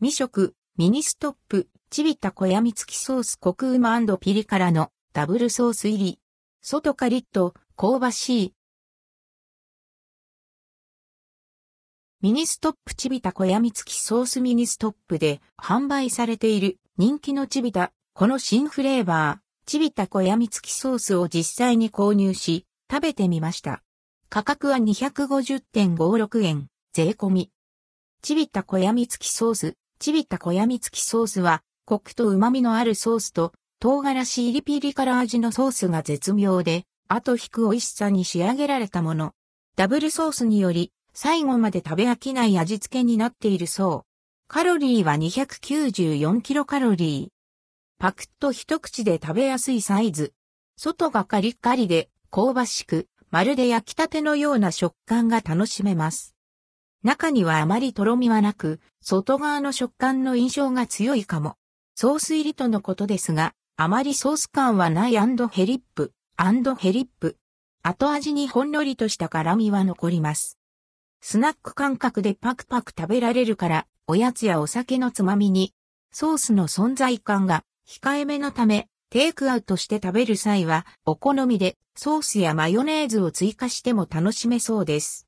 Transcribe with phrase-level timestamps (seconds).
[0.00, 6.20] 実食、ミニストップ、ちびたこやみつきソースコクうまピリ辛のダブルソース入り。
[6.62, 8.54] 外カリッと香ばしい。
[12.20, 23.82] ミニストップちびたこやみつきソースミニストップで販売されている人気のちびたこの新フレーバー、ちびたこやみつきソースを実際に購入し、食べてみました。
[24.28, 27.50] 価格は250.56円、税込み。
[28.22, 39.32] チビタ小やみ付きソース、チビタ小やみ付きソースは、コクと旨味のあるソースと、唐辛子入りピリ辛味のソースが絶妙で、後引く美味しさに仕上げられたもの。
[39.74, 44.08] ダブルソースにより、最後まで食べ飽きない味付けになっているそう。
[44.46, 47.28] カロリーは294キロカロリー。
[47.98, 50.32] パクッと一口で食べやすいサイズ。
[50.76, 56.37] 外がカリッカリで香ばしく、まるで焼きたてのような食感が楽しめます。
[57.02, 61.56] 中にはあまりとろみはなく、外側の食感の印象が強いかも。
[61.94, 66.12] ソース入りとのことですが、あまりソース感はないヘリップ、
[66.76, 67.36] ヘリップ。
[67.82, 70.58] 後味にほんのりとした辛みは残ります。
[71.20, 75.72] スナック感覚でパクパク食べられるから、おやつやお酒のつまみに、
[76.12, 85.26] ソースの存在感が控えめのため、テイクアウトして食べる際は、お好みでソースやマヨネーズを追加しても楽しめそうです。